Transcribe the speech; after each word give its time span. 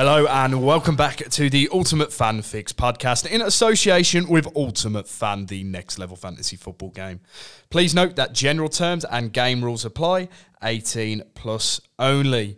Hello 0.00 0.26
and 0.26 0.64
welcome 0.64 0.96
back 0.96 1.16
to 1.28 1.50
the 1.50 1.68
Ultimate 1.70 2.10
Fan 2.10 2.40
Fix 2.40 2.72
podcast 2.72 3.26
in 3.26 3.42
association 3.42 4.28
with 4.28 4.48
Ultimate 4.56 5.06
Fan, 5.06 5.44
the 5.44 5.62
next 5.62 5.98
level 5.98 6.16
fantasy 6.16 6.56
football 6.56 6.88
game. 6.88 7.20
Please 7.68 7.94
note 7.94 8.16
that 8.16 8.32
general 8.32 8.70
terms 8.70 9.04
and 9.04 9.30
game 9.30 9.62
rules 9.62 9.84
apply, 9.84 10.30
18 10.62 11.24
plus 11.34 11.82
only. 11.98 12.56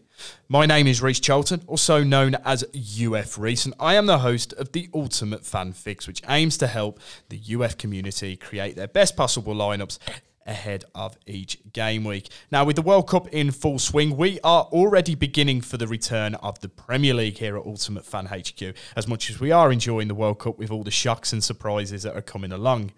My 0.49 0.67
name 0.67 0.87
is 0.87 1.03
Reece 1.03 1.19
Charlton, 1.19 1.63
also 1.67 2.05
known 2.05 2.37
as 2.45 2.63
UF 2.63 3.37
Reece, 3.37 3.65
and 3.65 3.75
I 3.81 3.97
am 3.97 4.07
the 4.07 4.19
host 4.19 4.53
of 4.53 4.71
the 4.71 4.89
Ultimate 4.95 5.45
Fan 5.45 5.73
Fix, 5.73 6.07
which 6.07 6.23
aims 6.29 6.57
to 6.59 6.69
help 6.69 7.01
the 7.29 7.41
UF 7.57 7.77
community 7.77 8.37
create 8.37 8.77
their 8.77 8.87
best 8.87 9.17
possible 9.17 9.53
lineups 9.53 9.99
ahead 10.47 10.85
of 10.95 11.17
each 11.27 11.59
game 11.73 12.05
week. 12.05 12.29
Now, 12.51 12.65
with 12.65 12.77
the 12.77 12.83
World 12.83 13.09
Cup 13.09 13.29
in 13.29 13.51
full 13.51 13.79
swing, 13.79 14.17
we 14.17 14.41
are 14.45 14.65
already 14.65 15.15
beginning 15.15 15.61
for 15.61 15.77
the 15.77 15.87
return 15.87 16.35
of 16.37 16.61
the 16.61 16.69
Premier 16.69 17.15
League 17.15 17.39
here 17.39 17.57
at 17.57 17.65
Ultimate 17.65 18.05
Fan 18.05 18.27
HQ, 18.27 18.75
as 18.97 19.07
much 19.07 19.31
as 19.31 19.41
we 19.41 19.51
are 19.53 19.73
enjoying 19.73 20.09
the 20.09 20.15
World 20.15 20.39
Cup 20.39 20.59
with 20.59 20.71
all 20.71 20.83
the 20.83 20.91
shocks 20.91 21.33
and 21.33 21.43
surprises 21.43 22.03
that 22.03 22.17
are 22.17 22.23
coming 22.23 22.53
along. 22.53 22.93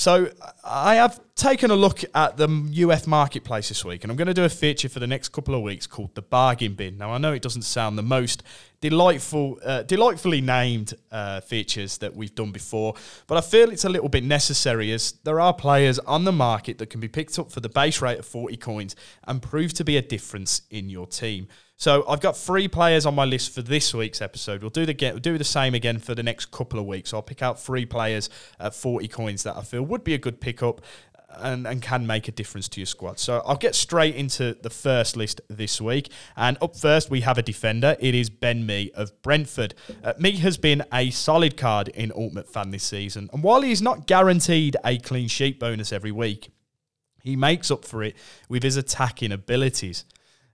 So 0.00 0.30
I 0.64 0.94
have 0.94 1.20
taken 1.34 1.70
a 1.70 1.74
look 1.74 2.02
at 2.14 2.38
the 2.38 2.48
UF 2.88 3.06
marketplace 3.06 3.68
this 3.68 3.84
week, 3.84 4.02
and 4.02 4.10
I'm 4.10 4.16
going 4.16 4.28
to 4.28 4.32
do 4.32 4.44
a 4.44 4.48
feature 4.48 4.88
for 4.88 4.98
the 4.98 5.06
next 5.06 5.28
couple 5.28 5.54
of 5.54 5.60
weeks 5.60 5.86
called 5.86 6.14
the 6.14 6.22
bargain 6.22 6.72
bin. 6.72 6.96
Now 6.96 7.12
I 7.12 7.18
know 7.18 7.34
it 7.34 7.42
doesn't 7.42 7.64
sound 7.64 7.98
the 7.98 8.02
most 8.02 8.42
delightful, 8.80 9.58
uh, 9.62 9.82
delightfully 9.82 10.40
named 10.40 10.94
uh, 11.12 11.42
features 11.42 11.98
that 11.98 12.16
we've 12.16 12.34
done 12.34 12.50
before, 12.50 12.94
but 13.26 13.36
I 13.36 13.42
feel 13.42 13.70
it's 13.70 13.84
a 13.84 13.90
little 13.90 14.08
bit 14.08 14.24
necessary 14.24 14.90
as 14.90 15.12
there 15.24 15.38
are 15.38 15.52
players 15.52 15.98
on 15.98 16.24
the 16.24 16.32
market 16.32 16.78
that 16.78 16.88
can 16.88 17.00
be 17.00 17.08
picked 17.08 17.38
up 17.38 17.52
for 17.52 17.60
the 17.60 17.68
base 17.68 18.00
rate 18.00 18.20
of 18.20 18.24
40 18.24 18.56
coins 18.56 18.96
and 19.24 19.42
prove 19.42 19.74
to 19.74 19.84
be 19.84 19.98
a 19.98 20.02
difference 20.02 20.62
in 20.70 20.88
your 20.88 21.06
team. 21.06 21.46
So 21.80 22.04
I've 22.06 22.20
got 22.20 22.36
three 22.36 22.68
players 22.68 23.06
on 23.06 23.14
my 23.14 23.24
list 23.24 23.54
for 23.54 23.62
this 23.62 23.94
week's 23.94 24.20
episode. 24.20 24.60
We'll 24.60 24.68
do 24.68 24.84
the 24.84 24.92
get, 24.92 25.14
we'll 25.14 25.22
do 25.22 25.38
the 25.38 25.44
same 25.44 25.74
again 25.74 25.98
for 25.98 26.14
the 26.14 26.22
next 26.22 26.50
couple 26.50 26.78
of 26.78 26.84
weeks. 26.84 27.14
I'll 27.14 27.22
pick 27.22 27.40
out 27.40 27.58
three 27.58 27.86
players 27.86 28.28
at 28.58 28.74
40 28.74 29.08
coins 29.08 29.44
that 29.44 29.56
I 29.56 29.62
feel 29.62 29.80
would 29.84 30.04
be 30.04 30.12
a 30.12 30.18
good 30.18 30.42
pickup 30.42 30.82
and, 31.38 31.66
and 31.66 31.80
can 31.80 32.06
make 32.06 32.28
a 32.28 32.32
difference 32.32 32.68
to 32.68 32.80
your 32.82 32.86
squad. 32.86 33.18
So 33.18 33.42
I'll 33.46 33.56
get 33.56 33.74
straight 33.74 34.14
into 34.14 34.58
the 34.60 34.68
first 34.68 35.16
list 35.16 35.40
this 35.48 35.80
week. 35.80 36.10
And 36.36 36.58
up 36.60 36.76
first, 36.76 37.08
we 37.08 37.22
have 37.22 37.38
a 37.38 37.42
defender. 37.42 37.96
It 37.98 38.14
is 38.14 38.28
Ben 38.28 38.66
Mee 38.66 38.90
of 38.94 39.10
Brentford. 39.22 39.74
Uh, 40.04 40.12
Mee 40.18 40.36
has 40.36 40.58
been 40.58 40.84
a 40.92 41.08
solid 41.08 41.56
card 41.56 41.88
in 41.88 42.12
Ultimate 42.14 42.52
Fan 42.52 42.72
this 42.72 42.84
season. 42.84 43.30
And 43.32 43.42
while 43.42 43.62
he's 43.62 43.80
not 43.80 44.06
guaranteed 44.06 44.76
a 44.84 44.98
clean 44.98 45.28
sheet 45.28 45.58
bonus 45.58 45.94
every 45.94 46.12
week, 46.12 46.50
he 47.22 47.36
makes 47.36 47.70
up 47.70 47.86
for 47.86 48.02
it 48.02 48.16
with 48.50 48.64
his 48.64 48.76
attacking 48.76 49.32
abilities. 49.32 50.04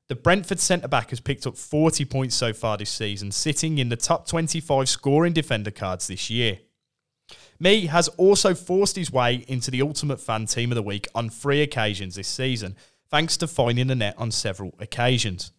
The 0.08 0.14
Brentford 0.14 0.60
centre 0.60 0.86
back 0.86 1.10
has 1.10 1.18
picked 1.18 1.48
up 1.48 1.56
40 1.56 2.04
points 2.04 2.36
so 2.36 2.52
far 2.52 2.76
this 2.76 2.90
season, 2.90 3.32
sitting 3.32 3.78
in 3.78 3.88
the 3.88 3.96
top 3.96 4.28
25 4.28 4.88
scoring 4.88 5.32
defender 5.32 5.72
cards 5.72 6.06
this 6.06 6.30
year. 6.30 6.60
Mee 7.58 7.86
has 7.86 8.06
also 8.10 8.54
forced 8.54 8.94
his 8.94 9.10
way 9.10 9.44
into 9.48 9.70
the 9.70 9.82
Ultimate 9.82 10.20
Fan 10.20 10.46
Team 10.46 10.70
of 10.70 10.76
the 10.76 10.82
Week 10.82 11.08
on 11.14 11.28
three 11.28 11.60
occasions 11.60 12.14
this 12.14 12.28
season, 12.28 12.76
thanks 13.10 13.36
to 13.38 13.48
finding 13.48 13.88
the 13.88 13.96
net 13.96 14.14
on 14.16 14.30
several 14.30 14.74
occasions. 14.78 15.50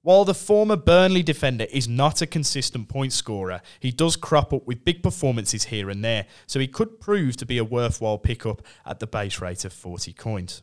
While 0.00 0.24
the 0.24 0.34
former 0.34 0.76
Burnley 0.76 1.22
defender 1.22 1.66
is 1.70 1.88
not 1.88 2.22
a 2.22 2.26
consistent 2.26 2.88
point 2.88 3.12
scorer, 3.12 3.60
he 3.80 3.90
does 3.90 4.16
crop 4.16 4.54
up 4.54 4.66
with 4.66 4.84
big 4.84 5.02
performances 5.02 5.64
here 5.64 5.90
and 5.90 6.02
there, 6.02 6.26
so 6.46 6.60
he 6.60 6.68
could 6.68 7.00
prove 7.00 7.36
to 7.38 7.44
be 7.44 7.58
a 7.58 7.64
worthwhile 7.64 8.16
pickup 8.16 8.62
at 8.86 9.00
the 9.00 9.06
base 9.06 9.40
rate 9.40 9.64
of 9.66 9.72
40 9.72 10.12
coins. 10.14 10.62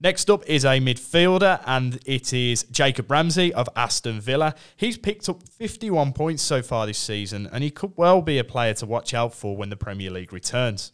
Next 0.00 0.30
up 0.30 0.48
is 0.48 0.64
a 0.64 0.78
midfielder, 0.78 1.60
and 1.66 1.98
it 2.06 2.32
is 2.32 2.62
Jacob 2.70 3.10
Ramsey 3.10 3.52
of 3.52 3.68
Aston 3.74 4.20
Villa. 4.20 4.54
He's 4.76 4.96
picked 4.96 5.28
up 5.28 5.42
51 5.48 6.12
points 6.12 6.40
so 6.40 6.62
far 6.62 6.86
this 6.86 6.98
season, 6.98 7.48
and 7.50 7.64
he 7.64 7.70
could 7.70 7.94
well 7.96 8.22
be 8.22 8.38
a 8.38 8.44
player 8.44 8.74
to 8.74 8.86
watch 8.86 9.12
out 9.12 9.34
for 9.34 9.56
when 9.56 9.70
the 9.70 9.76
Premier 9.76 10.10
League 10.10 10.32
returns. 10.32 10.92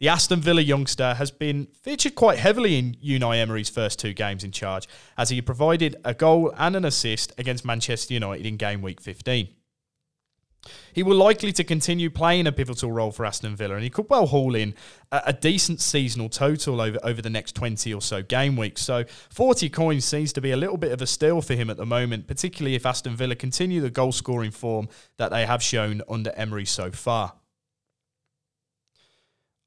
The 0.00 0.08
Aston 0.08 0.40
Villa 0.40 0.62
youngster 0.62 1.14
has 1.14 1.30
been 1.30 1.68
featured 1.80 2.16
quite 2.16 2.40
heavily 2.40 2.76
in 2.76 2.96
Unai 2.96 3.36
Emery's 3.36 3.68
first 3.68 4.00
two 4.00 4.12
games 4.12 4.42
in 4.42 4.50
charge, 4.50 4.88
as 5.16 5.28
he 5.28 5.40
provided 5.40 5.94
a 6.04 6.12
goal 6.12 6.52
and 6.58 6.74
an 6.74 6.84
assist 6.84 7.32
against 7.38 7.64
Manchester 7.64 8.14
United 8.14 8.44
in 8.44 8.56
game 8.56 8.82
week 8.82 9.00
15. 9.00 9.48
He 10.92 11.02
will 11.02 11.16
likely 11.16 11.52
to 11.52 11.64
continue 11.64 12.08
playing 12.10 12.46
a 12.46 12.52
pivotal 12.52 12.92
role 12.92 13.10
for 13.10 13.26
Aston 13.26 13.56
Villa, 13.56 13.74
and 13.74 13.82
he 13.82 13.90
could 13.90 14.08
well 14.08 14.26
haul 14.26 14.54
in 14.54 14.74
a, 15.10 15.22
a, 15.26 15.32
decent 15.32 15.80
seasonal 15.80 16.28
total 16.28 16.80
over, 16.80 16.98
over 17.02 17.20
the 17.20 17.30
next 17.30 17.56
20 17.56 17.92
or 17.92 18.00
so 18.00 18.22
game 18.22 18.56
weeks. 18.56 18.82
So 18.82 19.04
40 19.30 19.68
coins 19.70 20.04
seems 20.04 20.32
to 20.34 20.40
be 20.40 20.52
a 20.52 20.56
little 20.56 20.76
bit 20.76 20.92
of 20.92 21.02
a 21.02 21.06
steal 21.06 21.42
for 21.42 21.54
him 21.54 21.68
at 21.68 21.76
the 21.76 21.86
moment, 21.86 22.26
particularly 22.28 22.76
if 22.76 22.86
Aston 22.86 23.16
Villa 23.16 23.34
continue 23.34 23.80
the 23.80 23.90
goal 23.90 24.12
scoring 24.12 24.50
form 24.52 24.88
that 25.16 25.30
they 25.30 25.46
have 25.46 25.62
shown 25.62 26.02
under 26.08 26.30
Emery 26.36 26.64
so 26.64 26.90
far. 26.90 27.34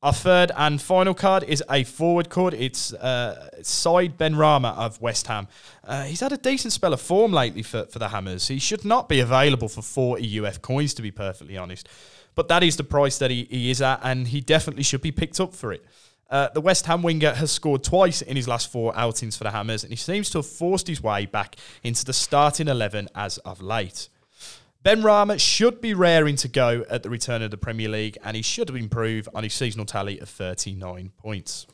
Our 0.06 0.14
third 0.14 0.52
and 0.56 0.80
final 0.80 1.16
card 1.16 1.46
is 1.46 1.64
a 1.68 1.84
forward 1.84 2.30
card. 2.30 2.54
It's 2.54 2.94
uh, 2.94 3.50
Benrahma 3.58 4.78
of 4.78 5.02
West 5.02 5.26
Ham. 5.26 5.48
Uh, 5.84 6.04
he's 6.04 6.20
had 6.20 6.32
a 6.32 6.38
decent 6.38 6.74
spell 6.74 6.94
of 6.94 7.02
form 7.02 7.32
lately 7.32 7.64
for, 7.64 7.88
for 7.88 7.98
the 7.98 8.10
Hammers. 8.10 8.48
He 8.48 8.60
should 8.60 8.86
not 8.86 9.10
be 9.10 9.20
available 9.20 9.68
for 9.68 9.82
40 9.82 10.46
UF 10.46 10.62
coins, 10.62 10.94
to 10.94 11.02
be 11.02 11.10
perfectly 11.10 11.58
honest. 11.58 11.90
But 12.36 12.50
that 12.50 12.62
is 12.62 12.78
the 12.78 12.84
price 12.84 13.18
that 13.18 13.32
he, 13.32 13.48
he 13.50 13.72
is 13.72 13.82
at, 13.82 14.00
and 14.04 14.28
he 14.28 14.42
definitely 14.42 14.84
should 14.84 15.02
be 15.02 15.12
picked 15.12 15.40
up 15.40 15.56
for 15.56 15.74
it. 15.74 15.84
Uh, 16.30 16.50
the 16.50 16.62
West 16.62 16.86
Ham 16.86 17.02
winger 17.02 17.34
has 17.34 17.52
scored 17.52 17.84
twice 17.84 18.22
in 18.22 18.36
his 18.36 18.48
last 18.48 18.72
four 18.72 18.96
outings 18.96 19.36
for 19.36 19.44
the 19.44 19.50
Hammers, 19.50 19.84
and 19.84 19.92
he 19.92 19.98
seems 19.98 20.30
to 20.30 20.38
have 20.38 20.46
forced 20.46 20.86
his 20.86 21.02
way 21.02 21.26
back 21.26 21.56
into 21.82 22.06
the 22.06 22.14
starting 22.14 22.68
11 22.68 23.10
as 23.16 23.40
of 23.40 23.60
late. 23.60 24.10
Benrahma 24.86 25.40
should 25.40 25.82
be 25.82 25.96
raring 25.96 26.36
to 26.36 26.48
go 26.48 26.86
at 26.92 27.02
the 27.02 27.10
return 27.10 27.42
of 27.42 27.50
the 27.50 27.58
Premier 27.58 27.90
League, 27.90 28.20
and 28.24 28.36
he 28.36 28.44
should 28.44 28.70
improve 28.70 29.28
on 29.34 29.42
his 29.42 29.56
seasonal 29.56 29.88
tally 29.88 30.20
of 30.20 30.30
39 30.30 31.12
points 31.18 31.66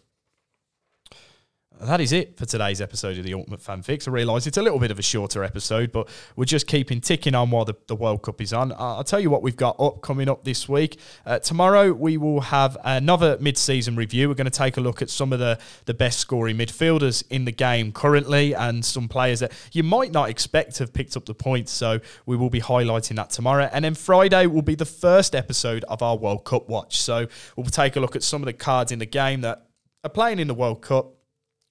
that 1.80 2.00
is 2.00 2.12
it 2.12 2.38
for 2.38 2.46
today's 2.46 2.80
episode 2.80 3.18
of 3.18 3.24
the 3.24 3.34
Ultimate 3.34 3.60
Fan 3.60 3.82
Fix. 3.82 4.08
I 4.08 4.12
realise 4.12 4.46
it's 4.46 4.58
a 4.58 4.62
little 4.62 4.78
bit 4.78 4.92
of 4.92 5.00
a 5.00 5.02
shorter 5.02 5.44
episode, 5.44 5.92
but 5.92 6.08
we're 6.36 6.46
just 6.46 6.68
keeping 6.68 7.02
ticking 7.02 7.34
on 7.34 7.50
while 7.50 7.66
the, 7.66 7.76
the 7.88 7.96
World 7.96 8.22
Cup 8.22 8.40
is 8.40 8.54
on. 8.54 8.72
I'll 8.78 9.04
tell 9.04 9.20
you 9.20 9.32
what 9.32 9.42
we've 9.42 9.56
got 9.56 9.80
up 9.80 10.02
coming 10.02 10.30
up 10.30 10.44
this 10.44 10.70
week. 10.70 11.00
Uh, 11.26 11.40
tomorrow 11.40 11.92
we 11.92 12.18
will 12.18 12.42
have 12.42 12.78
another 12.84 13.38
mid-season 13.40 13.96
review. 13.96 14.30
We're 14.30 14.36
going 14.36 14.46
to 14.46 14.52
take 14.52 14.78
a 14.78 14.82
look 14.82 15.02
at 15.02 15.10
some 15.10 15.34
of 15.34 15.40
the, 15.40 15.58
the 15.86 15.94
best 15.94 16.20
scoring 16.20 16.58
midfielders 16.58 17.24
in 17.32 17.46
the 17.46 17.52
game 17.52 17.92
currently 17.92 18.54
and 18.54 18.86
some 18.86 19.08
players 19.08 19.40
that 19.40 19.52
you 19.72 19.82
might 19.82 20.12
not 20.12 20.30
expect 20.30 20.78
have 20.78 20.94
picked 20.94 21.18
up 21.18 21.26
the 21.26 21.34
points. 21.34 21.72
So 21.72 22.00
we 22.28 22.38
will 22.38 22.52
be 22.52 22.62
highlighting 22.62 23.16
that 23.16 23.32
tomorrow. 23.32 23.70
And 23.74 23.84
then 23.84 23.96
Friday 23.96 24.46
will 24.46 24.62
be 24.62 24.76
the 24.76 24.86
first 24.86 25.34
episode 25.34 25.84
of 25.86 26.04
our 26.04 26.16
World 26.16 26.46
Cup 26.46 26.70
watch. 26.70 27.02
So 27.02 27.28
we'll 27.56 27.66
take 27.66 27.96
a 27.96 28.00
look 28.00 28.16
at 28.16 28.22
some 28.22 28.44
of 28.44 28.46
the 28.46 28.54
cards 28.54 28.92
in 28.92 29.00
the 29.00 29.08
game 29.08 29.42
that 29.42 29.66
are 30.04 30.10
playing 30.10 30.38
in 30.38 30.48
the 30.48 30.54
World 30.54 30.82
Cup 30.82 31.16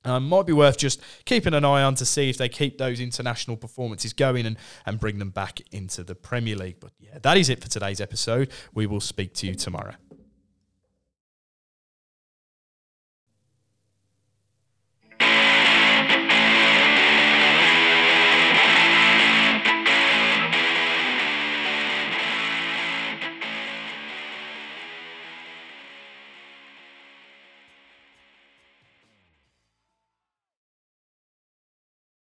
um, 0.05 0.28
might 0.28 0.47
be 0.47 0.53
worth 0.53 0.78
just 0.78 1.00
keeping 1.25 1.55
an 1.55 1.65
eye 1.65 1.83
on 1.83 1.94
to 1.97 2.06
see 2.06 2.31
if 2.31 2.38
they 2.38 2.49
keep 2.49 2.78
those 2.78 3.00
international 3.00 3.56
performances 3.56 4.12
going 4.12 4.47
and, 4.47 4.56
and 4.87 4.99
bring 4.99 5.19
them 5.19 5.31
back 5.31 5.61
into 5.72 6.03
the 6.03 6.15
Premier 6.15 6.56
League. 6.56 6.77
But 6.81 6.93
yeah, 6.99 7.19
that 7.22 7.37
is 7.37 7.49
it 7.49 7.62
for 7.62 7.69
today's 7.69 8.00
episode. 8.00 8.50
We 8.75 8.87
will 8.87 9.00
speak 9.00 9.34
to 9.34 9.47
you 9.47 9.55
tomorrow. 9.55 9.94